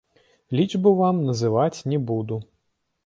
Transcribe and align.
Лічбу 0.59 0.93
вам 1.01 1.21
называць 1.27 1.85
не 1.93 2.01
буду. 2.09 2.43